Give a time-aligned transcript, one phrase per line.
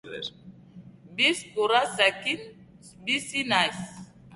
[1.19, 1.29] Bi
[1.59, 2.45] gurasoekin
[3.07, 3.89] bizi naiz.